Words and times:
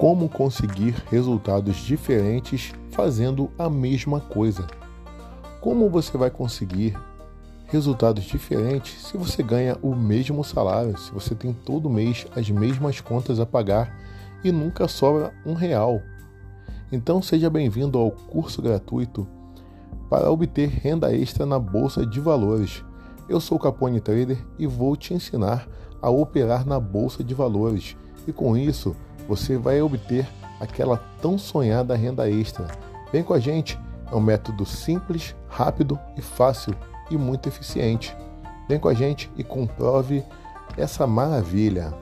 Como 0.00 0.30
conseguir 0.30 0.94
resultados 1.10 1.76
diferentes 1.76 2.72
fazendo 2.90 3.50
a 3.58 3.68
mesma 3.68 4.18
coisa? 4.18 4.66
Como 5.60 5.90
você 5.90 6.16
vai 6.16 6.30
conseguir 6.30 6.98
resultados 7.66 8.24
diferentes 8.24 8.98
se 8.98 9.18
você 9.18 9.42
ganha 9.42 9.76
o 9.82 9.94
mesmo 9.94 10.42
salário, 10.42 10.96
se 10.96 11.12
você 11.12 11.34
tem 11.34 11.52
todo 11.52 11.90
mês 11.90 12.26
as 12.34 12.48
mesmas 12.48 12.98
contas 13.02 13.38
a 13.38 13.44
pagar 13.44 13.94
e 14.42 14.50
nunca 14.50 14.88
sobra 14.88 15.34
um 15.44 15.52
real? 15.52 16.00
Então 16.90 17.20
seja 17.20 17.50
bem-vindo 17.50 17.98
ao 17.98 18.10
curso 18.10 18.62
gratuito 18.62 19.28
para 20.08 20.30
obter 20.32 20.70
renda 20.70 21.14
extra 21.14 21.44
na 21.44 21.58
bolsa 21.58 22.06
de 22.06 22.20
valores. 22.20 22.82
Eu 23.28 23.38
sou 23.38 23.58
o 23.58 23.60
Capone 23.60 24.00
Trader 24.00 24.38
e 24.58 24.66
vou 24.66 24.96
te 24.96 25.12
ensinar 25.12 25.68
a 26.00 26.08
operar 26.08 26.66
na 26.66 26.80
bolsa 26.80 27.22
de 27.22 27.34
valores 27.34 27.98
e 28.26 28.32
com 28.32 28.56
isso 28.56 28.96
você 29.30 29.56
vai 29.56 29.80
obter 29.80 30.26
aquela 30.58 30.96
tão 31.22 31.38
sonhada 31.38 31.94
renda 31.94 32.28
extra. 32.28 32.66
Vem 33.12 33.22
com 33.22 33.32
a 33.32 33.38
gente, 33.38 33.78
é 34.10 34.14
um 34.16 34.20
método 34.20 34.66
simples, 34.66 35.36
rápido 35.48 35.96
e 36.16 36.20
fácil 36.20 36.74
e 37.12 37.16
muito 37.16 37.48
eficiente. 37.48 38.12
Vem 38.68 38.80
com 38.80 38.88
a 38.88 38.94
gente 38.94 39.30
e 39.36 39.44
comprove 39.44 40.24
essa 40.76 41.06
maravilha. 41.06 41.94